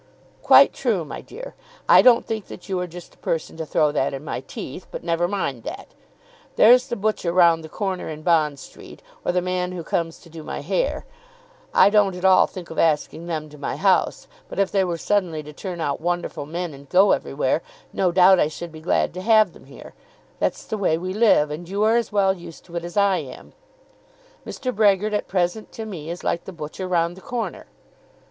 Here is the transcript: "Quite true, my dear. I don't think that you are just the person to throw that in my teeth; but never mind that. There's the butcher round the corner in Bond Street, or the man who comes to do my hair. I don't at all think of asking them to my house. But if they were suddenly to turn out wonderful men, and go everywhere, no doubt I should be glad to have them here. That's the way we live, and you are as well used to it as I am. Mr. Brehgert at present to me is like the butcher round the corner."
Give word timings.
"Quite 0.41 0.73
true, 0.73 1.05
my 1.05 1.21
dear. 1.21 1.53
I 1.87 2.01
don't 2.01 2.25
think 2.25 2.47
that 2.47 2.67
you 2.67 2.79
are 2.79 2.87
just 2.87 3.11
the 3.11 3.17
person 3.19 3.55
to 3.57 3.67
throw 3.67 3.91
that 3.91 4.15
in 4.15 4.25
my 4.25 4.39
teeth; 4.39 4.87
but 4.89 5.03
never 5.03 5.27
mind 5.27 5.61
that. 5.61 5.89
There's 6.55 6.87
the 6.87 6.95
butcher 6.95 7.31
round 7.31 7.63
the 7.63 7.69
corner 7.69 8.09
in 8.09 8.23
Bond 8.23 8.57
Street, 8.57 9.03
or 9.23 9.31
the 9.31 9.43
man 9.43 9.73
who 9.73 9.83
comes 9.83 10.17
to 10.21 10.29
do 10.31 10.41
my 10.41 10.61
hair. 10.61 11.05
I 11.71 11.91
don't 11.91 12.15
at 12.15 12.25
all 12.25 12.47
think 12.47 12.71
of 12.71 12.79
asking 12.79 13.27
them 13.27 13.47
to 13.49 13.59
my 13.59 13.75
house. 13.75 14.27
But 14.49 14.57
if 14.57 14.71
they 14.71 14.83
were 14.83 14.97
suddenly 14.97 15.43
to 15.43 15.53
turn 15.53 15.79
out 15.79 16.01
wonderful 16.01 16.47
men, 16.47 16.73
and 16.73 16.89
go 16.89 17.11
everywhere, 17.11 17.61
no 17.93 18.11
doubt 18.11 18.39
I 18.39 18.47
should 18.47 18.71
be 18.71 18.81
glad 18.81 19.13
to 19.13 19.21
have 19.21 19.53
them 19.53 19.65
here. 19.65 19.93
That's 20.39 20.65
the 20.65 20.79
way 20.79 20.97
we 20.97 21.13
live, 21.13 21.51
and 21.51 21.69
you 21.69 21.83
are 21.83 21.95
as 21.95 22.11
well 22.11 22.33
used 22.33 22.65
to 22.65 22.75
it 22.75 22.83
as 22.83 22.97
I 22.97 23.17
am. 23.17 23.53
Mr. 24.47 24.73
Brehgert 24.75 25.13
at 25.13 25.27
present 25.27 25.71
to 25.73 25.85
me 25.85 26.09
is 26.09 26.23
like 26.23 26.45
the 26.45 26.51
butcher 26.51 26.87
round 26.87 27.15
the 27.15 27.21
corner." 27.21 27.67